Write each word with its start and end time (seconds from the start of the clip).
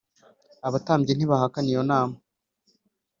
Abatambyi 0.67 1.11
ntibahakana 1.13 1.67
iyo 1.71 1.81
nama 1.89 2.15